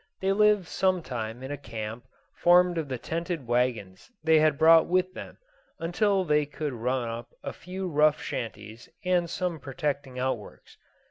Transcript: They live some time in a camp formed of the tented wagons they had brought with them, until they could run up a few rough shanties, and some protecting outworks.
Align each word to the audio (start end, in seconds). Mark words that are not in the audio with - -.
They 0.19 0.31
live 0.33 0.67
some 0.67 1.03
time 1.03 1.43
in 1.43 1.51
a 1.51 1.59
camp 1.59 2.07
formed 2.33 2.79
of 2.79 2.87
the 2.87 2.97
tented 2.97 3.45
wagons 3.45 4.09
they 4.23 4.39
had 4.39 4.57
brought 4.57 4.87
with 4.87 5.13
them, 5.13 5.37
until 5.77 6.23
they 6.25 6.47
could 6.47 6.73
run 6.73 7.07
up 7.07 7.35
a 7.43 7.53
few 7.53 7.87
rough 7.87 8.19
shanties, 8.19 8.89
and 9.03 9.29
some 9.29 9.59
protecting 9.59 10.17
outworks. 10.17 10.75